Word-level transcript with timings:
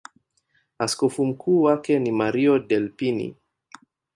Askofu 0.79 1.25
mkuu 1.25 1.61
wake 1.61 1.99
ni 1.99 2.11
Mario 2.11 2.59
Delpini. 2.59 3.35